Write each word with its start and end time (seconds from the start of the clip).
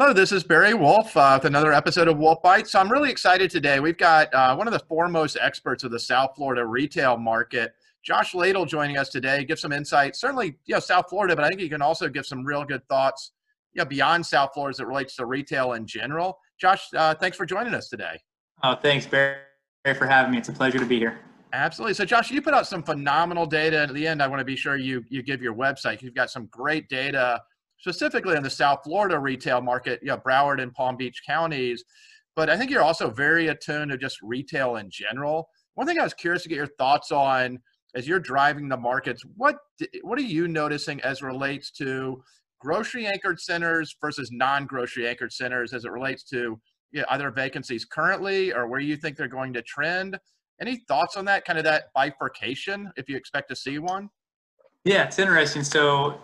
Hello, 0.00 0.14
this 0.14 0.32
is 0.32 0.42
Barry 0.42 0.72
Wolf 0.72 1.14
uh, 1.14 1.32
with 1.38 1.44
another 1.44 1.74
episode 1.74 2.08
of 2.08 2.16
Wolf 2.16 2.40
Bites. 2.40 2.72
So 2.72 2.78
I'm 2.78 2.90
really 2.90 3.10
excited 3.10 3.50
today. 3.50 3.80
We've 3.80 3.98
got 3.98 4.32
uh, 4.32 4.56
one 4.56 4.66
of 4.66 4.72
the 4.72 4.78
foremost 4.78 5.36
experts 5.38 5.84
of 5.84 5.90
the 5.90 5.98
South 5.98 6.30
Florida 6.34 6.64
retail 6.64 7.18
market, 7.18 7.74
Josh 8.02 8.34
Ladle, 8.34 8.64
joining 8.64 8.96
us 8.96 9.10
today. 9.10 9.44
Give 9.44 9.58
some 9.58 9.72
insight, 9.72 10.16
certainly, 10.16 10.56
you 10.64 10.74
know, 10.74 10.80
South 10.80 11.10
Florida, 11.10 11.36
but 11.36 11.44
I 11.44 11.48
think 11.48 11.60
he 11.60 11.68
can 11.68 11.82
also 11.82 12.08
give 12.08 12.24
some 12.24 12.46
real 12.46 12.64
good 12.64 12.80
thoughts, 12.88 13.32
you 13.74 13.80
know, 13.80 13.84
beyond 13.84 14.24
South 14.24 14.52
Florida 14.54 14.74
as 14.74 14.80
it 14.80 14.86
relates 14.86 15.16
to 15.16 15.26
retail 15.26 15.74
in 15.74 15.86
general. 15.86 16.38
Josh, 16.58 16.88
uh, 16.96 17.14
thanks 17.14 17.36
for 17.36 17.44
joining 17.44 17.74
us 17.74 17.90
today. 17.90 18.18
Oh, 18.62 18.76
thanks, 18.76 19.04
Barry, 19.04 19.36
for 19.98 20.06
having 20.06 20.32
me. 20.32 20.38
It's 20.38 20.48
a 20.48 20.52
pleasure 20.54 20.78
to 20.78 20.86
be 20.86 20.98
here. 20.98 21.18
Absolutely. 21.52 21.92
So, 21.92 22.06
Josh, 22.06 22.30
you 22.30 22.40
put 22.40 22.54
out 22.54 22.66
some 22.66 22.82
phenomenal 22.82 23.44
data. 23.44 23.80
At 23.80 23.92
the 23.92 24.06
end, 24.06 24.22
I 24.22 24.28
want 24.28 24.40
to 24.40 24.46
be 24.46 24.56
sure 24.56 24.78
you 24.78 25.04
you 25.10 25.22
give 25.22 25.42
your 25.42 25.54
website. 25.54 26.00
You've 26.00 26.14
got 26.14 26.30
some 26.30 26.46
great 26.46 26.88
data 26.88 27.42
specifically 27.80 28.36
in 28.36 28.42
the 28.42 28.50
South 28.50 28.80
Florida 28.84 29.18
retail 29.18 29.60
market, 29.60 30.00
you 30.02 30.08
know, 30.08 30.18
Broward 30.18 30.62
and 30.62 30.72
Palm 30.72 30.96
Beach 30.96 31.22
counties. 31.26 31.82
But 32.36 32.48
I 32.48 32.56
think 32.56 32.70
you're 32.70 32.82
also 32.82 33.10
very 33.10 33.48
attuned 33.48 33.90
to 33.90 33.96
just 33.96 34.18
retail 34.22 34.76
in 34.76 34.90
general. 34.90 35.48
One 35.74 35.86
thing 35.86 35.98
I 35.98 36.04
was 36.04 36.14
curious 36.14 36.42
to 36.42 36.48
get 36.48 36.56
your 36.56 36.66
thoughts 36.66 37.10
on 37.10 37.58
as 37.94 38.06
you're 38.06 38.20
driving 38.20 38.68
the 38.68 38.76
markets, 38.76 39.22
what 39.36 39.56
what 40.02 40.18
are 40.18 40.22
you 40.22 40.46
noticing 40.46 41.00
as 41.00 41.22
relates 41.22 41.70
to 41.72 42.22
grocery 42.60 43.06
anchored 43.06 43.40
centers 43.40 43.96
versus 44.00 44.30
non-grocery 44.30 45.08
anchored 45.08 45.32
centers 45.32 45.72
as 45.72 45.84
it 45.84 45.90
relates 45.90 46.22
to 46.24 46.60
you 46.92 47.00
know, 47.00 47.04
either 47.10 47.30
vacancies 47.30 47.84
currently 47.84 48.52
or 48.52 48.68
where 48.68 48.80
you 48.80 48.96
think 48.96 49.16
they're 49.16 49.26
going 49.26 49.52
to 49.54 49.62
trend? 49.62 50.18
Any 50.60 50.76
thoughts 50.86 51.16
on 51.16 51.24
that 51.24 51.44
kind 51.44 51.58
of 51.58 51.64
that 51.64 51.84
bifurcation 51.94 52.92
if 52.96 53.08
you 53.08 53.16
expect 53.16 53.48
to 53.48 53.56
see 53.56 53.78
one? 53.78 54.10
Yeah, 54.84 55.04
it's 55.04 55.18
interesting. 55.18 55.64
So 55.64 56.20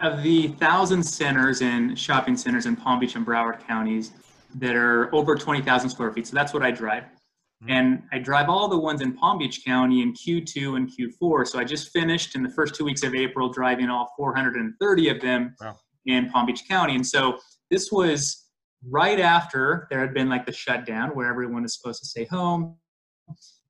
of 0.00 0.22
the 0.22 0.48
thousand 0.48 1.02
centers 1.02 1.62
and 1.62 1.98
shopping 1.98 2.36
centers 2.36 2.66
in 2.66 2.76
Palm 2.76 3.00
Beach 3.00 3.16
and 3.16 3.26
Broward 3.26 3.66
counties 3.66 4.12
that 4.56 4.74
are 4.74 5.14
over 5.14 5.36
20,000 5.36 5.90
square 5.90 6.12
feet. 6.12 6.26
So 6.26 6.34
that's 6.34 6.52
what 6.52 6.62
I 6.62 6.70
drive. 6.70 7.04
Mm-hmm. 7.04 7.70
And 7.70 8.02
I 8.12 8.18
drive 8.18 8.48
all 8.48 8.68
the 8.68 8.78
ones 8.78 9.02
in 9.02 9.12
Palm 9.12 9.38
Beach 9.38 9.64
County 9.64 10.02
in 10.02 10.12
Q2 10.14 10.76
and 10.76 10.90
Q4. 10.90 11.46
So 11.46 11.58
I 11.58 11.64
just 11.64 11.92
finished 11.92 12.34
in 12.34 12.42
the 12.42 12.48
first 12.50 12.74
two 12.74 12.84
weeks 12.84 13.02
of 13.02 13.14
April 13.14 13.50
driving 13.50 13.90
all 13.90 14.12
430 14.16 15.08
of 15.08 15.20
them 15.20 15.54
wow. 15.60 15.76
in 16.06 16.30
Palm 16.30 16.46
Beach 16.46 16.64
County. 16.68 16.94
And 16.94 17.06
so 17.06 17.38
this 17.70 17.92
was 17.92 18.46
right 18.88 19.20
after 19.20 19.86
there 19.90 20.00
had 20.00 20.14
been 20.14 20.28
like 20.28 20.46
the 20.46 20.52
shutdown 20.52 21.10
where 21.10 21.28
everyone 21.28 21.62
was 21.62 21.76
supposed 21.76 22.00
to 22.02 22.08
stay 22.08 22.24
home. 22.24 22.76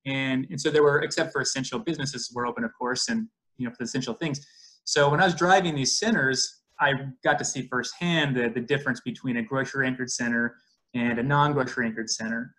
And, 0.06 0.47
and 0.50 0.61
so 0.61 0.70
there 0.70 0.84
were, 0.84 1.03
except 1.03 1.33
for 1.33 1.41
essential 1.41 1.78
businesses 1.81 2.31
were 2.33 2.47
open, 2.47 2.65
of 2.65 2.70
course, 2.78 3.09
and 3.09 3.27
you 3.59 3.67
know, 3.67 3.70
for 3.72 3.78
the 3.81 3.84
essential 3.84 4.15
things 4.15 4.41
so 4.84 5.09
when 5.11 5.20
I 5.20 5.25
was 5.25 5.34
driving 5.34 5.75
these 5.75 5.98
centers, 5.98 6.62
I 6.81 6.92
got 7.23 7.39
to 7.39 7.45
see 7.45 7.62
firsthand 7.62 8.36
the, 8.36 8.48
the 8.48 8.61
difference 8.61 9.00
between 9.00 9.37
a 9.37 9.42
grocery 9.42 9.87
anchored 9.87 10.11
center 10.11 10.56
and 10.95 11.19
a 11.19 11.22
non-grocery 11.22 11.87
anchored 11.87 12.11
center. 12.11 12.55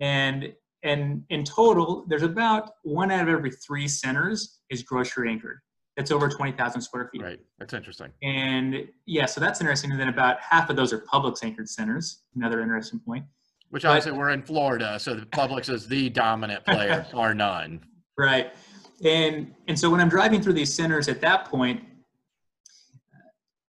And 0.00 0.52
and 0.84 1.24
in 1.30 1.42
total, 1.44 2.04
there's 2.08 2.22
about 2.22 2.70
one 2.84 3.10
out 3.10 3.22
of 3.22 3.28
every 3.28 3.50
three 3.50 3.88
centers 3.88 4.60
is 4.70 4.82
grocery 4.82 5.28
anchored. 5.28 5.58
That's 5.96 6.12
over 6.12 6.28
20,000 6.28 6.80
square 6.80 7.08
feet. 7.12 7.22
Right. 7.22 7.40
That's 7.58 7.74
interesting. 7.74 8.12
And 8.22 8.86
yeah, 9.04 9.26
so 9.26 9.40
that's 9.40 9.60
interesting. 9.60 9.90
And 9.90 9.98
then 9.98 10.08
about 10.08 10.40
half 10.40 10.70
of 10.70 10.76
those 10.76 10.92
are 10.92 11.00
Publix 11.00 11.42
anchored 11.42 11.68
centers. 11.68 12.22
Another 12.36 12.62
interesting 12.62 13.00
point. 13.00 13.24
Which 13.70 13.84
obviously 13.84 14.12
we're 14.12 14.30
in 14.30 14.42
Florida, 14.42 14.98
so 15.00 15.14
the 15.14 15.26
Publix 15.26 15.68
is 15.68 15.88
the 15.88 16.08
dominant 16.08 16.64
player, 16.64 17.04
or 17.12 17.34
none. 17.34 17.80
Right. 18.16 18.52
And 19.04 19.54
and 19.68 19.78
so 19.78 19.90
when 19.90 20.00
I'm 20.00 20.08
driving 20.08 20.42
through 20.42 20.54
these 20.54 20.72
centers 20.72 21.08
at 21.08 21.20
that 21.20 21.44
point, 21.46 21.82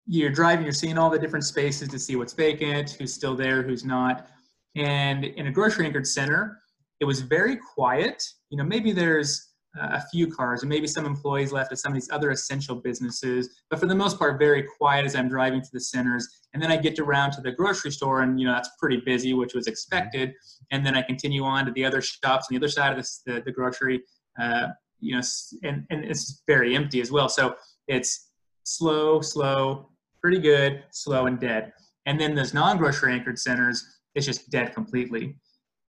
you're 0.06 0.30
driving, 0.30 0.64
you're 0.64 0.72
seeing 0.72 0.98
all 0.98 1.10
the 1.10 1.18
different 1.18 1.44
spaces 1.44 1.88
to 1.88 1.98
see 1.98 2.16
what's 2.16 2.32
vacant, 2.32 2.90
who's 2.90 3.12
still 3.12 3.34
there, 3.34 3.62
who's 3.62 3.84
not. 3.84 4.28
And 4.76 5.24
in 5.24 5.48
a 5.48 5.50
grocery 5.50 5.86
anchored 5.86 6.06
center, 6.06 6.60
it 7.00 7.04
was 7.04 7.20
very 7.20 7.56
quiet. 7.56 8.22
You 8.50 8.58
know, 8.58 8.64
maybe 8.64 8.92
there's 8.92 9.52
a 9.78 10.00
few 10.08 10.26
cars 10.28 10.62
and 10.62 10.70
maybe 10.70 10.86
some 10.86 11.04
employees 11.04 11.52
left 11.52 11.70
at 11.72 11.78
some 11.78 11.92
of 11.92 11.94
these 11.94 12.10
other 12.10 12.30
essential 12.30 12.76
businesses, 12.76 13.60
but 13.68 13.78
for 13.78 13.86
the 13.86 13.94
most 13.94 14.18
part, 14.18 14.38
very 14.38 14.66
quiet 14.78 15.04
as 15.04 15.14
I'm 15.14 15.28
driving 15.28 15.60
to 15.60 15.68
the 15.72 15.80
centers. 15.80 16.26
And 16.54 16.62
then 16.62 16.72
I 16.72 16.76
get 16.76 16.98
around 16.98 17.32
to 17.32 17.42
the 17.42 17.52
grocery 17.52 17.90
store 17.90 18.22
and, 18.22 18.40
you 18.40 18.46
know, 18.46 18.52
that's 18.52 18.70
pretty 18.78 19.02
busy, 19.04 19.34
which 19.34 19.54
was 19.54 19.66
expected. 19.66 20.32
And 20.70 20.84
then 20.84 20.96
I 20.96 21.02
continue 21.02 21.44
on 21.44 21.66
to 21.66 21.72
the 21.72 21.84
other 21.84 22.00
shops 22.00 22.46
on 22.50 22.54
the 22.54 22.56
other 22.56 22.68
side 22.68 22.96
of 22.96 23.04
the, 23.04 23.32
the, 23.32 23.40
the 23.42 23.52
grocery 23.52 24.02
uh, 24.40 24.68
you 25.00 25.16
know, 25.16 25.22
and, 25.62 25.86
and 25.90 26.04
it's 26.04 26.42
very 26.46 26.74
empty 26.74 27.00
as 27.00 27.10
well. 27.10 27.28
So 27.28 27.56
it's 27.88 28.30
slow, 28.64 29.20
slow, 29.20 29.90
pretty 30.20 30.38
good, 30.38 30.84
slow, 30.90 31.26
and 31.26 31.38
dead. 31.38 31.72
And 32.06 32.20
then 32.20 32.34
those 32.34 32.54
non-grocery 32.54 33.12
anchored 33.12 33.38
centers, 33.38 33.84
it's 34.14 34.26
just 34.26 34.50
dead 34.50 34.74
completely. 34.74 35.36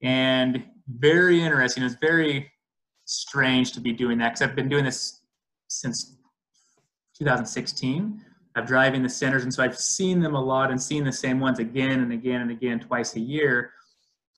And 0.03 0.65
very 0.89 1.43
interesting. 1.43 1.83
It's 1.83 1.97
very 2.01 2.51
strange 3.05 3.73
to 3.73 3.81
be 3.81 3.93
doing 3.93 4.19
that 4.19 4.31
because 4.31 4.43
I've 4.43 4.57
been 4.57 4.69
doing 4.69 4.85
this 4.85 5.21
since 5.69 6.17
2016 7.19 8.25
of 8.57 8.67
driving 8.67 9.03
the 9.03 9.09
centers, 9.09 9.45
and 9.45 9.53
so 9.53 9.63
I've 9.63 9.79
seen 9.79 10.21
them 10.21 10.35
a 10.35 10.43
lot 10.43 10.71
and 10.71 10.81
seen 10.81 11.05
the 11.05 11.13
same 11.13 11.41
ones 11.41 11.59
again 11.59 12.01
and 12.01 12.13
again 12.13 12.43
and 12.43 12.51
again 12.51 12.81
twice 12.81 13.17
a 13.17 13.21
year, 13.21 13.71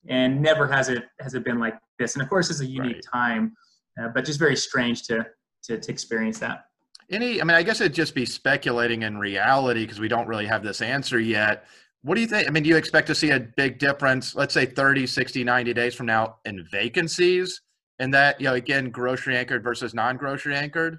and 0.08 0.41
never 0.41 0.69
has 0.69 0.88
it 0.88 1.04
has 1.20 1.34
it 1.34 1.44
been 1.44 1.58
like 1.58 1.75
this. 1.98 2.14
And 2.14 2.22
of 2.22 2.28
course, 2.28 2.50
it's 2.50 2.60
a 2.60 2.66
unique 2.66 2.96
right. 2.96 3.04
time 3.12 3.56
uh, 4.00 4.09
but 4.09 4.25
just 4.25 4.38
very 4.38 4.56
strange 4.56 5.03
to, 5.05 5.27
to, 5.65 5.78
to 5.78 5.91
experience 5.91 6.38
that. 6.41 6.66
Any, 7.10 7.41
I 7.41 7.44
mean, 7.44 7.56
I 7.56 7.62
guess 7.62 7.81
it'd 7.81 7.94
just 7.94 8.15
be 8.15 8.25
speculating 8.25 9.03
in 9.03 9.19
reality 9.19 9.82
because 9.82 10.00
we 10.00 10.09
don't 10.09 10.27
really 10.27 10.47
have 10.47 10.62
this 10.62 10.81
answer 10.81 11.21
yet. 11.21 11.66
What 12.03 12.15
do 12.16 12.21
you 12.21 12.27
think? 12.27 12.49
I 12.49 12.50
mean, 12.50 12.62
do 12.62 12.69
you 12.69 12.77
expect 12.77 13.06
to 13.09 13.15
see 13.15 13.31
a 13.31 13.41
big 13.41 13.78
difference, 13.78 14.34
let's 14.34 14.55
say 14.55 14.66
30, 14.66 15.06
60, 15.06 15.44
90 15.44 15.75
days 15.75 15.94
from 15.94 16.06
now 16.06 16.37
in 16.44 16.66
vacancies? 16.71 17.60
And 17.99 18.12
that, 18.12 18.41
you 18.41 18.47
know, 18.47 18.55
again, 18.55 18.91
grocery 18.91 19.37
anchored 19.37 19.62
versus 19.62 19.94
non 19.94 20.16
grocery 20.16 20.55
anchored? 20.55 20.99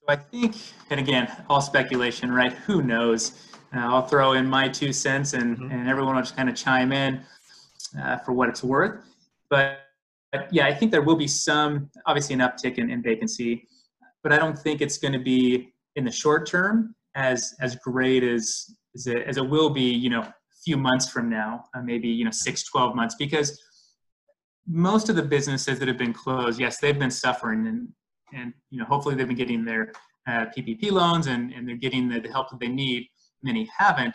So 0.00 0.06
I 0.08 0.16
think, 0.16 0.56
and 0.90 1.00
again, 1.00 1.30
all 1.50 1.60
speculation, 1.60 2.32
right? 2.32 2.52
Who 2.52 2.82
knows? 2.82 3.32
Uh, 3.74 3.80
I'll 3.80 4.06
throw 4.06 4.34
in 4.34 4.46
my 4.46 4.68
two 4.68 4.92
cents 4.92 5.32
and, 5.32 5.58
mm-hmm. 5.58 5.72
and 5.72 5.88
everyone 5.88 6.14
will 6.14 6.22
just 6.22 6.36
kind 6.36 6.48
of 6.48 6.54
chime 6.54 6.92
in 6.92 7.20
uh, 8.00 8.18
for 8.18 8.32
what 8.32 8.48
it's 8.48 8.62
worth. 8.62 9.04
But 9.50 9.85
yeah, 10.50 10.66
I 10.66 10.74
think 10.74 10.90
there 10.90 11.02
will 11.02 11.16
be 11.16 11.28
some, 11.28 11.90
obviously, 12.06 12.34
an 12.34 12.40
uptick 12.40 12.78
in, 12.78 12.90
in 12.90 13.02
vacancy, 13.02 13.66
but 14.22 14.32
I 14.32 14.38
don't 14.38 14.58
think 14.58 14.80
it's 14.80 14.98
going 14.98 15.12
to 15.12 15.18
be 15.18 15.72
in 15.96 16.04
the 16.04 16.10
short 16.10 16.46
term 16.46 16.94
as 17.14 17.54
as 17.60 17.76
great 17.76 18.22
as 18.22 18.76
as 18.94 19.06
it, 19.06 19.22
as 19.26 19.36
it 19.36 19.48
will 19.48 19.70
be, 19.70 19.92
you 19.92 20.10
know, 20.10 20.20
a 20.20 20.34
few 20.64 20.76
months 20.76 21.08
from 21.08 21.28
now, 21.28 21.64
uh, 21.74 21.82
maybe 21.82 22.08
you 22.08 22.24
know 22.24 22.30
six, 22.30 22.64
12 22.64 22.94
months, 22.94 23.14
because 23.18 23.60
most 24.66 25.08
of 25.08 25.16
the 25.16 25.22
businesses 25.22 25.78
that 25.78 25.88
have 25.88 25.98
been 25.98 26.12
closed, 26.12 26.58
yes, 26.58 26.78
they've 26.78 26.98
been 26.98 27.10
suffering, 27.10 27.66
and 27.66 27.88
and 28.34 28.52
you 28.70 28.78
know, 28.78 28.84
hopefully 28.84 29.14
they've 29.14 29.28
been 29.28 29.36
getting 29.36 29.64
their 29.64 29.92
uh, 30.26 30.46
PPP 30.56 30.90
loans 30.90 31.26
and 31.26 31.52
and 31.52 31.68
they're 31.68 31.76
getting 31.76 32.08
the, 32.08 32.20
the 32.20 32.30
help 32.30 32.50
that 32.50 32.60
they 32.60 32.68
need. 32.68 33.06
Many 33.42 33.68
haven't, 33.76 34.14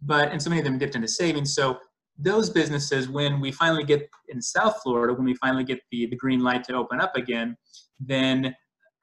but 0.00 0.32
and 0.32 0.42
so 0.42 0.50
many 0.50 0.60
of 0.60 0.64
them 0.64 0.78
dipped 0.78 0.96
into 0.96 1.08
savings. 1.08 1.54
So 1.54 1.78
those 2.18 2.50
businesses, 2.50 3.08
when 3.08 3.40
we 3.40 3.50
finally 3.52 3.84
get 3.84 4.08
in 4.28 4.40
South 4.40 4.80
Florida, 4.82 5.14
when 5.14 5.24
we 5.24 5.34
finally 5.34 5.64
get 5.64 5.80
the, 5.90 6.06
the 6.06 6.16
green 6.16 6.40
light 6.40 6.64
to 6.64 6.74
open 6.74 7.00
up 7.00 7.16
again, 7.16 7.56
then 7.98 8.54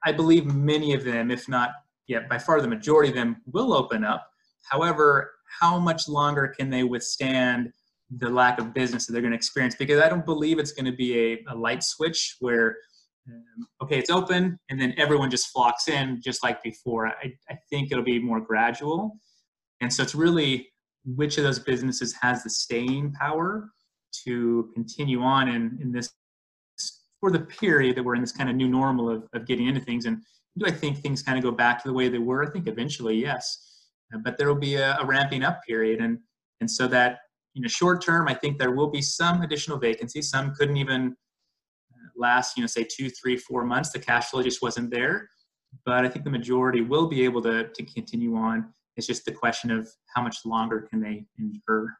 I 0.04 0.12
believe 0.12 0.46
many 0.46 0.94
of 0.94 1.04
them, 1.04 1.30
if 1.30 1.48
not 1.48 1.70
yeah, 2.10 2.20
by 2.28 2.38
far 2.38 2.60
the 2.60 2.68
majority 2.68 3.08
of 3.08 3.14
them, 3.14 3.36
will 3.46 3.72
open 3.72 4.04
up. 4.04 4.26
However, 4.68 5.30
how 5.60 5.78
much 5.78 6.08
longer 6.08 6.48
can 6.48 6.68
they 6.68 6.82
withstand 6.82 7.70
the 8.10 8.28
lack 8.28 8.58
of 8.58 8.74
business 8.74 9.06
that 9.06 9.12
they're 9.12 9.22
going 9.22 9.30
to 9.30 9.36
experience? 9.36 9.76
Because 9.76 10.02
I 10.02 10.08
don't 10.08 10.24
believe 10.24 10.58
it's 10.58 10.72
going 10.72 10.86
to 10.86 10.96
be 10.96 11.16
a, 11.16 11.52
a 11.52 11.54
light 11.54 11.84
switch 11.84 12.36
where, 12.40 12.76
um, 13.28 13.66
okay, 13.80 13.96
it's 13.96 14.10
open 14.10 14.58
and 14.68 14.80
then 14.80 14.92
everyone 14.96 15.30
just 15.30 15.52
flocks 15.52 15.86
in 15.86 16.20
just 16.20 16.42
like 16.42 16.60
before. 16.64 17.06
I, 17.06 17.32
I 17.48 17.56
think 17.70 17.92
it'll 17.92 18.02
be 18.02 18.18
more 18.18 18.40
gradual. 18.40 19.16
And 19.80 19.92
so 19.92 20.02
it's 20.02 20.16
really 20.16 20.68
which 21.04 21.38
of 21.38 21.44
those 21.44 21.58
businesses 21.58 22.14
has 22.20 22.42
the 22.42 22.50
staying 22.50 23.12
power 23.12 23.70
to 24.24 24.70
continue 24.74 25.22
on 25.22 25.48
in, 25.48 25.78
in 25.80 25.92
this 25.92 26.12
for 27.20 27.30
the 27.30 27.40
period 27.40 27.96
that 27.96 28.02
we're 28.02 28.14
in 28.14 28.20
this 28.20 28.32
kind 28.32 28.48
of 28.48 28.56
new 28.56 28.68
normal 28.68 29.10
of, 29.10 29.24
of 29.34 29.46
getting 29.46 29.66
into 29.66 29.80
things? 29.80 30.06
And 30.06 30.22
do 30.58 30.66
i 30.66 30.70
think 30.70 30.98
things 30.98 31.22
kind 31.22 31.38
of 31.38 31.44
go 31.44 31.50
back 31.50 31.82
to 31.82 31.88
the 31.88 31.94
way 31.94 32.08
they 32.08 32.18
were? 32.18 32.44
I 32.44 32.50
think 32.50 32.66
eventually 32.66 33.16
yes. 33.16 33.66
Uh, 34.12 34.18
but 34.24 34.36
there 34.36 34.48
will 34.48 34.60
be 34.60 34.76
a, 34.76 34.96
a 34.98 35.06
ramping 35.06 35.42
up 35.42 35.60
period. 35.66 36.00
And 36.00 36.18
and 36.60 36.70
so 36.70 36.86
that 36.88 37.18
you 37.54 37.62
know 37.62 37.68
short 37.68 38.02
term 38.02 38.28
i 38.28 38.34
think 38.34 38.58
there 38.58 38.72
will 38.72 38.90
be 38.90 39.02
some 39.02 39.42
additional 39.42 39.78
vacancies. 39.78 40.30
Some 40.30 40.54
couldn't 40.54 40.76
even 40.76 41.16
uh, 41.92 42.08
last 42.16 42.56
you 42.56 42.62
know 42.62 42.66
say 42.66 42.84
two 42.84 43.10
three 43.10 43.36
four 43.36 43.64
months. 43.64 43.90
The 43.90 43.98
cash 43.98 44.26
flow 44.26 44.42
just 44.42 44.62
wasn't 44.62 44.90
there. 44.90 45.28
But 45.84 46.04
i 46.04 46.08
think 46.08 46.24
the 46.24 46.30
majority 46.30 46.80
will 46.80 47.06
be 47.06 47.24
able 47.24 47.42
to, 47.42 47.68
to 47.68 47.82
continue 47.84 48.34
on 48.36 48.72
it's 49.00 49.06
just 49.06 49.24
the 49.24 49.32
question 49.32 49.70
of 49.70 49.88
how 50.14 50.22
much 50.22 50.36
longer 50.44 50.86
can 50.90 51.00
they 51.00 51.24
endure. 51.38 51.96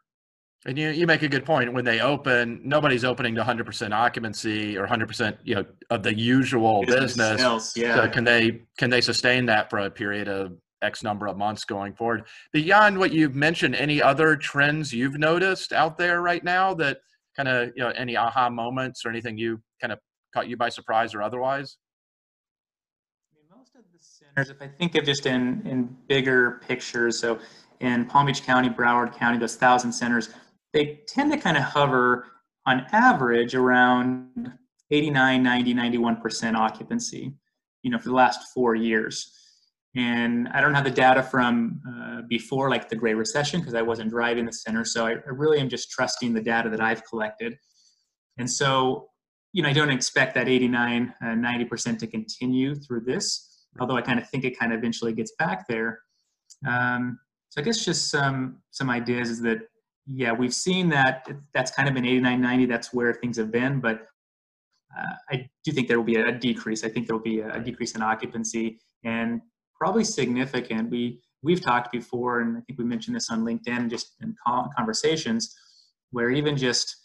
And 0.67 0.79
you, 0.79 0.91
you 0.91 1.07
make 1.07 1.23
a 1.23 1.29
good 1.29 1.47
point. 1.47 1.73
When 1.73 1.87
they 1.87 2.01
open, 2.01 2.61
nobody's 2.63 3.03
opening 3.03 3.35
to 3.37 3.43
100% 3.43 3.93
occupancy 3.93 4.77
or 4.77 4.87
100% 4.87 5.39
you 5.43 5.55
know 5.55 5.65
of 5.89 6.03
the 6.03 6.15
usual 6.15 6.83
business. 6.83 7.17
business. 7.17 7.73
Yeah. 7.75 7.97
So 7.97 8.09
can 8.11 8.25
they 8.25 8.63
can 8.77 8.91
they 8.91 9.01
sustain 9.01 9.47
that 9.47 9.71
for 9.71 9.79
a 9.79 9.91
period 9.91 10.29
of 10.29 10.59
X 10.83 11.03
number 11.03 11.27
of 11.27 11.39
months 11.39 11.65
going 11.65 11.95
forward. 11.95 12.25
Beyond 12.53 12.99
what 12.99 13.13
you've 13.13 13.35
mentioned, 13.35 13.75
any 13.75 14.03
other 14.03 14.37
trends 14.37 14.93
you've 14.93 15.19
noticed 15.19 15.73
out 15.73 15.97
there 15.97 16.21
right 16.21 16.45
now 16.45 16.75
that 16.75 16.99
kind 17.37 17.49
of, 17.49 17.71
you 17.75 17.83
know, 17.83 17.91
any 17.91 18.17
aha 18.17 18.51
moments 18.51 19.05
or 19.05 19.09
anything 19.09 19.39
you 19.39 19.63
kind 19.81 19.93
of 19.93 19.99
caught 20.35 20.49
you 20.49 20.57
by 20.57 20.69
surprise 20.69 21.15
or 21.15 21.23
otherwise? 21.23 21.79
I 23.33 23.37
mean, 23.37 23.59
most 23.59 23.75
of 23.75 23.83
the 23.93 23.99
centers, 23.99 24.29
if 24.49 24.63
I 24.63 24.69
think 24.69 24.95
of 24.95 25.05
just 25.05 25.27
in, 25.27 25.67
in 25.67 25.97
bigger 26.09 26.61
pictures, 26.67 27.19
so 27.19 27.39
in 27.81 28.07
Palm 28.07 28.27
Beach 28.27 28.43
County, 28.43 28.69
Broward 28.69 29.15
County, 29.15 29.39
those 29.39 29.57
thousand 29.57 29.93
centers, 29.93 30.31
they 30.73 31.01
tend 31.07 31.33
to 31.33 31.39
kind 31.39 31.57
of 31.57 31.65
hover 31.65 32.27
on 32.67 32.87
average 32.93 33.55
around 33.55 34.53
89, 34.91 35.43
90, 35.43 35.75
91% 35.75 36.55
occupancy, 36.55 37.33
you 37.83 37.91
know, 37.91 37.99
for 37.99 38.09
the 38.09 38.15
last 38.15 38.53
four 38.53 38.75
years. 38.75 39.33
And 39.97 40.49
I 40.49 40.61
don't 40.61 40.75
have 40.75 40.85
the 40.85 40.91
data 40.91 41.23
from 41.23 41.81
uh, 41.89 42.23
before, 42.29 42.71
like 42.71 42.89
the 42.89 42.97
Great 42.97 43.15
Recession, 43.15 43.61
because 43.61 43.75
I 43.75 43.83
wasn't 43.83 44.11
driving 44.11 44.47
the 44.47 44.53
center. 44.53 44.85
So 44.85 45.07
I, 45.07 45.13
I, 45.13 45.31
really 45.31 45.59
am 45.59 45.69
just 45.69 45.91
trusting 45.91 46.33
the 46.33 46.41
data 46.41 46.69
that 46.71 46.81
I've 46.81 47.05
collected. 47.05 47.59
And 48.39 48.49
so, 48.49 49.09
you 49.53 49.65
know, 49.65 49.69
I 49.69 49.73
don't 49.73 49.91
expect 49.91 50.35
that 50.37 50.49
89, 50.49 51.13
uh, 51.21 51.25
90% 51.25 51.99
to 51.99 52.07
continue 52.07 52.77
through 52.77 53.01
this, 53.01 53.50
although 53.79 53.97
I 53.97 54.03
kind 54.03 54.19
of 54.19 54.29
think 54.29 54.45
it 54.45 54.59
kind 54.59 54.73
of 54.73 54.79
eventually 54.79 55.13
gets 55.13 55.33
back 55.39 55.69
there. 55.69 56.01
Um, 56.67 57.19
so 57.51 57.61
I 57.61 57.65
guess 57.65 57.85
just 57.85 58.11
some 58.11 58.59
some 58.71 58.91
ideas 58.91 59.31
is 59.31 59.41
that 59.43 59.59
yeah, 60.07 60.33
we've 60.33 60.55
seen 60.55 60.89
that 60.89 61.29
that's 61.55 61.71
kind 61.71 61.89
of 61.89 61.95
been 61.95 62.05
89, 62.05 62.41
90. 62.41 62.67
That's 62.67 62.93
where 62.93 63.15
things 63.15 63.37
have 63.37 63.53
been, 63.53 63.81
but 63.81 64.07
uh, 64.97 65.15
I 65.31 65.49
do 65.65 65.73
think 65.73 65.87
there 65.87 65.99
will 65.99 66.05
be 66.05 66.17
a 66.17 66.33
decrease. 66.33 66.83
I 66.83 66.89
think 66.89 67.07
there 67.07 67.15
will 67.15 67.23
be 67.23 67.41
a, 67.41 67.61
decrease 67.61 67.95
in 67.95 68.03
occupancy 68.03 68.81
and 69.05 69.41
probably 69.75 70.05
significant. 70.05 70.91
We 70.91 71.21
we've 71.43 71.61
talked 71.61 71.93
before, 71.93 72.41
and 72.41 72.57
I 72.57 72.61
think 72.63 72.79
we 72.79 72.85
mentioned 72.85 73.17
this 73.17 73.31
on 73.31 73.45
LinkedIn, 73.45 73.89
just 73.89 74.17
in 74.21 74.35
conversations, 74.77 75.55
where 76.11 76.31
even 76.31 76.57
just 76.57 76.97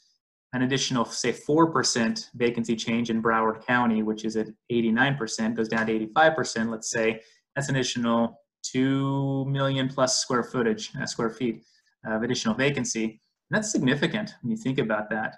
an 0.56 0.62
additional, 0.62 1.04
say, 1.04 1.34
four 1.34 1.70
percent 1.70 2.30
vacancy 2.36 2.78
change 2.78 3.10
in 3.10 3.22
Broward 3.22 3.66
County, 3.66 4.04
which 4.04 4.24
is 4.24 4.38
at 4.38 4.48
89 4.70 5.18
percent, 5.18 5.56
goes 5.56 5.68
down 5.68 5.88
to 5.88 5.94
85 5.94 6.36
percent. 6.36 6.72
Let's 6.72 6.90
say 6.90 7.22
that's 7.56 7.68
an 7.68 7.76
additional 7.76 8.40
two 8.64 9.46
million 9.46 9.90
plus 9.90 10.22
square 10.22 10.44
footage, 10.44 10.92
uh, 11.00 11.06
square 11.06 11.30
feet 11.30 11.64
of 12.06 12.24
additional 12.24 12.56
vacancy. 12.56 13.04
And 13.04 13.52
that's 13.52 13.70
significant 13.70 14.34
when 14.42 14.52
you 14.52 14.58
think 14.58 14.80
about 14.80 15.10
that. 15.10 15.36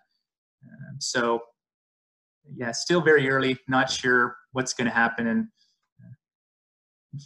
Uh, 0.64 0.94
so 1.00 1.42
yeah, 2.56 2.72
still 2.72 3.02
very 3.02 3.28
early. 3.28 3.58
Not 3.68 3.90
sure 3.90 4.38
what's 4.52 4.74
going 4.74 4.88
to 4.88 4.94
happen, 4.94 5.28
and 5.28 5.48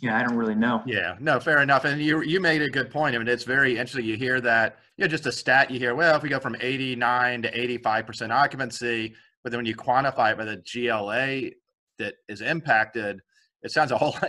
yeah, 0.02 0.18
I 0.18 0.24
don't 0.24 0.38
really 0.38 0.56
know. 0.56 0.82
Yeah, 0.86 1.16
no, 1.20 1.40
fair 1.40 1.62
enough. 1.62 1.86
And 1.86 2.02
you 2.02 2.22
you 2.22 2.40
made 2.40 2.62
a 2.62 2.70
good 2.70 2.90
point. 2.90 3.16
I 3.16 3.18
mean, 3.18 3.28
it's 3.28 3.44
very 3.44 3.78
interesting. 3.78 4.06
You 4.06 4.16
hear 4.16 4.40
that, 4.42 4.78
you 4.98 5.04
know, 5.04 5.08
just 5.08 5.26
a 5.26 5.32
stat 5.32 5.72
you 5.72 5.80
hear. 5.80 5.96
Well, 5.96 6.16
if 6.16 6.24
we 6.24 6.30
go 6.30 6.40
from 6.40 6.56
89 6.60 7.44
to 7.44 7.60
85 7.60 8.08
percent 8.08 8.32
occupancy, 8.32 9.14
but 9.44 9.52
then 9.52 9.60
when 9.60 9.66
you 9.66 9.76
quantify 9.76 10.32
it 10.32 10.38
by 10.38 10.46
the 10.46 10.58
GLA 10.58 11.52
that 12.00 12.16
is 12.30 12.42
impacted, 12.42 13.22
it 13.64 13.72
sounds 13.72 13.92
a 13.92 13.98
whole 13.98 14.12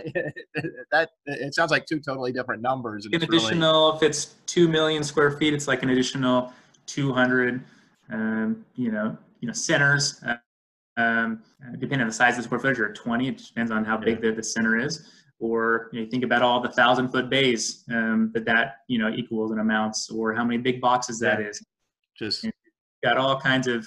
that 0.91 1.09
it 1.25 1.53
sounds 1.53 1.71
like 1.71 1.85
two 1.85 1.99
totally 1.99 2.31
different 2.31 2.61
numbers. 2.61 3.05
An 3.05 3.15
additional, 3.15 3.93
really, 3.93 3.97
if 3.97 4.03
it's 4.03 4.35
two 4.45 4.67
million 4.67 5.03
square 5.03 5.31
feet, 5.31 5.53
it's 5.53 5.67
like 5.67 5.83
an 5.83 5.89
additional 5.89 6.51
200, 6.85 7.63
um, 8.11 8.65
you 8.75 8.91
know, 8.91 9.17
you 9.39 9.47
know, 9.47 9.53
centers. 9.53 10.21
Uh, 10.25 10.35
um, 10.97 11.41
depending 11.73 12.01
on 12.01 12.07
the 12.07 12.13
size 12.13 12.33
of 12.33 12.37
the 12.37 12.43
square 12.43 12.59
footage, 12.59 12.79
or 12.79 12.93
20. 12.93 13.27
It 13.27 13.37
depends 13.37 13.71
on 13.71 13.83
how 13.83 13.97
big 13.97 14.21
the, 14.21 14.31
the 14.31 14.43
center 14.43 14.77
is. 14.77 15.09
Or 15.43 15.89
you, 15.91 15.99
know, 15.99 16.05
you 16.05 16.09
think 16.09 16.23
about 16.23 16.41
all 16.41 16.61
the 16.61 16.69
thousand 16.69 17.09
foot 17.09 17.29
bays 17.29 17.83
um, 17.91 18.31
that 18.33 18.45
that 18.45 18.75
you 18.87 18.97
know 18.97 19.09
equals 19.09 19.51
and 19.51 19.59
amounts, 19.59 20.09
or 20.09 20.33
how 20.33 20.45
many 20.45 20.57
big 20.57 20.79
boxes 20.79 21.19
that 21.19 21.41
yeah. 21.41 21.47
is. 21.47 21.61
Just 22.17 22.47
got 23.03 23.17
all 23.17 23.37
kinds 23.37 23.67
of 23.67 23.85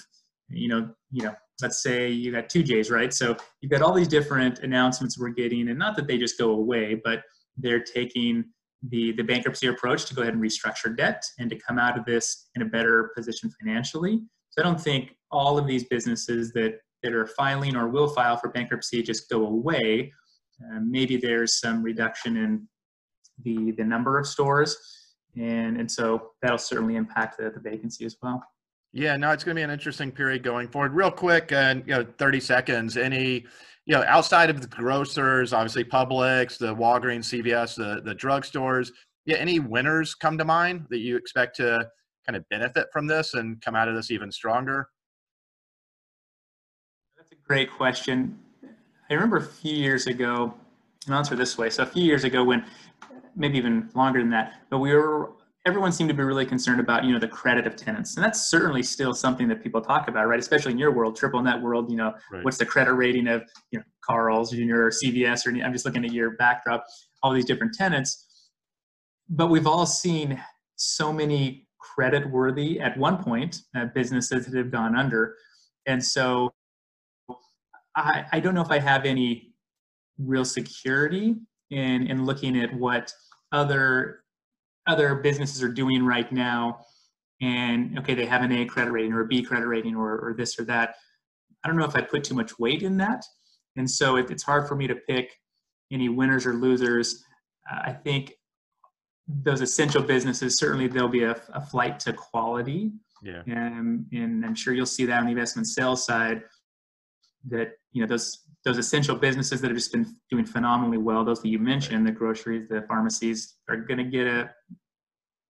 you 0.49 0.67
know 0.67 0.89
you 1.11 1.23
know 1.23 1.33
let's 1.63 1.81
say 1.81 2.09
you 2.09 2.31
got 2.31 2.47
two 2.47 2.61
J's, 2.61 2.91
right? 2.91 3.11
So 3.11 3.35
you've 3.61 3.71
got 3.71 3.81
all 3.81 3.93
these 3.93 4.07
different 4.07 4.59
announcements 4.59 5.17
we're 5.17 5.29
getting, 5.29 5.69
and 5.69 5.79
not 5.79 5.95
that 5.95 6.05
they 6.05 6.19
just 6.19 6.37
go 6.37 6.51
away, 6.51 7.01
but 7.03 7.23
they're 7.57 7.83
taking 7.83 8.45
the 8.89 9.13
the 9.13 9.23
bankruptcy 9.23 9.65
approach 9.65 10.05
to 10.05 10.13
go 10.13 10.21
ahead 10.21 10.35
and 10.35 10.43
restructure 10.43 10.95
debt 10.95 11.23
and 11.39 11.49
to 11.49 11.55
come 11.55 11.79
out 11.79 11.97
of 11.97 12.05
this 12.05 12.49
in 12.53 12.61
a 12.61 12.65
better 12.65 13.11
position 13.15 13.51
financially. 13.59 14.21
So 14.51 14.61
I 14.61 14.63
don't 14.63 14.79
think 14.79 15.15
all 15.31 15.57
of 15.57 15.65
these 15.65 15.85
businesses 15.85 16.53
that 16.53 16.79
that 17.01 17.13
are 17.13 17.25
filing 17.25 17.75
or 17.75 17.87
will 17.87 18.09
file 18.09 18.37
for 18.37 18.49
bankruptcy 18.49 19.01
just 19.01 19.27
go 19.27 19.47
away. 19.47 20.13
Uh, 20.61 20.79
maybe 20.81 21.17
there's 21.17 21.59
some 21.59 21.83
reduction 21.83 22.37
in 22.37 22.67
the, 23.43 23.71
the 23.71 23.83
number 23.83 24.17
of 24.19 24.27
stores. 24.27 24.77
And, 25.35 25.79
and 25.79 25.91
so 25.91 26.31
that'll 26.41 26.57
certainly 26.57 26.95
impact 26.95 27.37
the, 27.37 27.51
the 27.51 27.59
vacancy 27.59 28.05
as 28.05 28.17
well. 28.21 28.43
Yeah, 28.93 29.15
no, 29.17 29.31
it's 29.31 29.43
going 29.43 29.55
to 29.55 29.59
be 29.59 29.63
an 29.63 29.69
interesting 29.69 30.11
period 30.11 30.43
going 30.43 30.69
forward. 30.69 30.93
Real 30.93 31.11
quick, 31.11 31.51
and 31.51 31.83
you 31.85 31.93
know, 31.93 32.05
30 32.17 32.39
seconds. 32.39 32.97
Any, 32.97 33.45
you 33.85 33.95
know, 33.95 34.03
outside 34.07 34.49
of 34.49 34.61
the 34.61 34.67
grocers, 34.67 35.53
obviously 35.53 35.83
Publix, 35.83 36.57
the 36.57 36.73
Walgreens, 36.73 37.25
CVS, 37.25 37.75
the 37.75 38.01
the 38.01 38.15
drugstores. 38.15 38.89
Yeah, 39.25 39.35
any 39.37 39.59
winners 39.59 40.15
come 40.15 40.37
to 40.37 40.45
mind 40.45 40.87
that 40.89 40.99
you 40.99 41.17
expect 41.17 41.57
to 41.57 41.87
kind 42.27 42.35
of 42.35 42.47
benefit 42.49 42.87
from 42.91 43.07
this 43.07 43.33
and 43.33 43.61
come 43.61 43.75
out 43.75 43.87
of 43.87 43.95
this 43.95 44.11
even 44.11 44.31
stronger? 44.31 44.89
That's 47.15 47.31
a 47.31 47.47
great 47.47 47.71
question. 47.71 48.37
I 49.09 49.13
remember 49.13 49.37
a 49.37 49.45
few 49.45 49.75
years 49.75 50.07
ago, 50.07 50.53
and 51.05 51.13
I'll 51.13 51.19
answer 51.19 51.35
this 51.35 51.57
way. 51.57 51.69
So 51.69 51.83
a 51.83 51.85
few 51.85 52.03
years 52.03 52.23
ago, 52.23 52.43
when 52.43 52.65
maybe 53.35 53.57
even 53.57 53.89
longer 53.93 54.19
than 54.19 54.29
that, 54.31 54.61
but 54.69 54.79
we 54.79 54.93
were 54.93 55.31
everyone 55.67 55.91
seemed 55.91 56.09
to 56.09 56.13
be 56.13 56.23
really 56.23 56.45
concerned 56.45 56.79
about 56.79 57.03
you 57.03 57.11
know 57.11 57.19
the 57.19 57.27
credit 57.27 57.67
of 57.67 57.75
tenants 57.75 58.15
and 58.15 58.23
that's 58.23 58.49
certainly 58.49 58.81
still 58.81 59.13
something 59.13 59.49
that 59.49 59.61
people 59.61 59.81
talk 59.81 60.07
about 60.07 60.25
right 60.25 60.39
especially 60.39 60.71
in 60.71 60.77
your 60.77 60.91
world 60.91 61.13
triple 61.13 61.41
net 61.41 61.61
world 61.61 61.91
you 61.91 61.97
know 61.97 62.13
right. 62.31 62.43
what's 62.45 62.57
the 62.57 62.65
credit 62.65 62.93
rating 62.93 63.27
of 63.27 63.43
you 63.71 63.79
know 63.79 63.83
carl's 64.01 64.51
jr 64.51 64.83
or 64.83 64.89
cvs 64.89 65.45
or 65.45 65.65
i'm 65.65 65.73
just 65.73 65.83
looking 65.83 66.05
at 66.05 66.13
your 66.13 66.31
backdrop 66.37 66.85
all 67.21 67.33
these 67.33 67.43
different 67.43 67.73
tenants 67.73 68.49
but 69.29 69.47
we've 69.47 69.67
all 69.67 69.85
seen 69.85 70.41
so 70.77 71.11
many 71.11 71.67
credit 71.79 72.29
worthy 72.31 72.79
at 72.79 72.97
one 72.97 73.21
point 73.21 73.63
uh, 73.75 73.85
businesses 73.93 74.45
that 74.45 74.57
have 74.57 74.71
gone 74.71 74.95
under 74.95 75.35
and 75.85 76.01
so 76.03 76.49
I, 77.97 78.25
I 78.31 78.39
don't 78.39 78.53
know 78.53 78.61
if 78.61 78.71
I 78.71 78.79
have 78.79 79.05
any 79.05 79.53
real 80.19 80.45
security 80.45 81.35
in 81.71 82.07
in 82.07 82.25
looking 82.25 82.59
at 82.61 82.73
what 82.73 83.11
other 83.51 84.21
other 84.87 85.15
businesses 85.15 85.61
are 85.61 85.73
doing 85.73 86.05
right 86.05 86.31
now. 86.31 86.85
And 87.41 87.97
okay 87.99 88.13
they 88.13 88.25
have 88.25 88.43
an 88.43 88.51
a 88.51 88.65
credit 88.65 88.91
rating 88.91 89.13
or 89.13 89.21
a 89.21 89.27
b 89.27 89.41
credit 89.41 89.67
rating 89.67 89.95
or, 89.95 90.17
or 90.19 90.35
this 90.37 90.59
or 90.59 90.63
that. 90.65 90.95
I 91.63 91.67
don't 91.67 91.77
know 91.77 91.85
if 91.85 91.95
i 91.95 92.01
put 92.01 92.23
too 92.23 92.35
much 92.35 92.57
weight 92.59 92.83
in 92.83 92.97
that. 92.97 93.25
And 93.75 93.89
so 93.89 94.15
it, 94.15 94.31
it's 94.31 94.43
hard 94.43 94.67
for 94.67 94.75
me 94.75 94.87
to 94.87 94.95
pick 94.95 95.35
any 95.91 96.09
winners 96.09 96.45
or 96.45 96.53
losers. 96.53 97.23
Uh, 97.69 97.79
i 97.85 97.91
think 97.91 98.33
those 99.27 99.59
essential 99.59 100.01
businesses 100.01 100.57
certainly 100.57 100.87
there'll 100.87 101.09
be 101.09 101.23
a, 101.23 101.35
a 101.53 101.59
flight 101.59 101.99
to 101.99 102.13
quality. 102.13 102.91
Yeah. 103.23 103.41
And, 103.47 104.05
and 104.13 104.45
i'm 104.45 104.55
sure 104.55 104.73
you'll 104.73 104.85
see 104.85 105.05
that 105.05 105.19
on 105.19 105.25
the 105.25 105.31
investment 105.31 105.67
sales 105.67 106.05
side 106.05 106.43
that 107.49 107.73
you 107.91 108.01
know 108.01 108.07
those 108.07 108.47
those 108.63 108.77
essential 108.77 109.15
businesses 109.15 109.61
that 109.61 109.67
have 109.69 109.77
just 109.77 109.91
been 109.91 110.05
doing 110.29 110.45
phenomenally 110.45 110.97
well 110.97 111.23
those 111.23 111.41
that 111.41 111.47
you 111.47 111.59
mentioned 111.59 112.05
the 112.05 112.11
groceries 112.11 112.67
the 112.69 112.81
pharmacies 112.87 113.55
are 113.69 113.77
going 113.77 113.97
to 113.97 114.03
get 114.03 114.27
a 114.27 114.49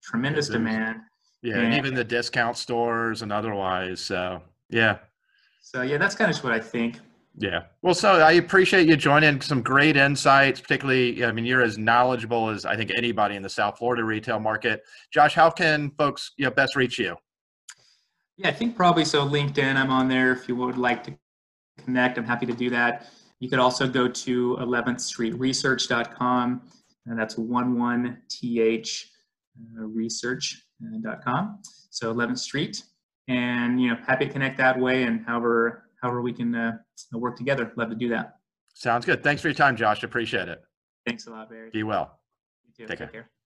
tremendous 0.04 0.48
demand. 0.48 1.00
Yeah 1.42 1.56
and, 1.56 1.68
and, 1.68 1.76
even 1.76 1.94
the 1.94 2.04
discount 2.04 2.58
stores 2.58 3.22
and 3.22 3.32
otherwise 3.32 4.00
so 4.00 4.42
yeah. 4.70 5.00
So 5.62 5.82
yeah 5.82 5.98
that's 5.98 6.16
kind 6.16 6.30
of 6.30 6.36
just 6.36 6.44
what 6.44 6.54
i 6.54 6.60
think. 6.60 7.00
Yeah. 7.38 7.64
Well 7.82 7.94
so 7.94 8.14
i 8.22 8.34
appreciate 8.34 8.88
you 8.88 8.96
joining. 8.96 9.42
Some 9.42 9.62
great 9.62 9.98
insights 9.98 10.62
particularly 10.62 11.26
i 11.26 11.32
mean 11.32 11.46
you're 11.46 11.64
as 11.64 11.78
knowledgeable 11.78 12.50
as 12.50 12.66
i 12.66 12.76
think 12.76 12.92
anybody 12.96 13.36
in 13.36 13.42
the 13.42 13.50
south 13.50 13.78
florida 13.78 14.04
retail 14.04 14.40
market. 14.40 14.84
Josh 15.12 15.34
how 15.34 15.50
can 15.50 15.92
folks 15.98 16.32
you 16.38 16.46
know 16.46 16.52
best 16.52 16.76
reach 16.76 16.98
you? 16.98 17.16
Yeah 18.38 18.50
i 18.50 18.54
think 18.54 18.76
probably 18.76 19.06
so 19.06 19.28
linkedin 19.28 19.76
i'm 19.76 19.92
on 19.92 20.08
there 20.08 20.32
if 20.32 20.48
you 20.48 20.56
would 20.56 20.78
like 20.78 21.04
to 21.04 21.18
connect, 21.78 22.18
I'm 22.18 22.26
happy 22.26 22.46
to 22.46 22.54
do 22.54 22.70
that. 22.70 23.08
You 23.40 23.50
could 23.50 23.60
also 23.60 23.88
go 23.88 24.08
to 24.08 24.58
11th 24.60 25.02
Street 25.02 25.38
Research.com, 25.40 26.62
and 27.08 27.20
that's 27.20 27.36
11th 27.36 29.06
uh, 29.78 29.84
research.com. 29.84 31.60
So 31.90 32.14
11th 32.14 32.40
Street, 32.40 32.84
and 33.28 33.82
you 33.82 33.90
know, 33.90 33.98
happy 34.06 34.28
to 34.28 34.32
connect 34.32 34.58
that 34.58 34.80
way, 34.80 35.04
and 35.04 35.26
however 35.26 35.90
however 36.02 36.22
we 36.22 36.34
can 36.34 36.56
uh, 36.56 36.78
work 37.14 37.36
together, 37.38 37.72
love 37.76 37.90
to 37.90 37.96
do 37.96 38.10
that. 38.10 38.38
Sounds 38.74 39.06
good. 39.06 39.24
Thanks 39.24 39.42
for 39.42 39.50
your 39.50 39.56
time, 39.56 39.76
Josh. 39.76 40.04
Appreciate 40.04 40.48
it. 40.48 40.62
Thanks 41.06 41.28
a 41.28 41.32
lot, 41.32 41.50
Barry. 41.50 41.70
Be 41.72 41.84
well. 41.84 42.20
You 42.66 42.74
too. 42.74 42.88
Take, 42.88 43.00
Take 43.00 43.12
care. 43.12 43.22
care. 43.24 43.41